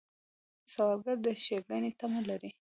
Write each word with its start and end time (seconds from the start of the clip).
سوالګر 0.73 1.17
د 1.23 1.27
ښېګڼې 1.43 1.91
تمه 1.99 2.21
لري 2.29 2.51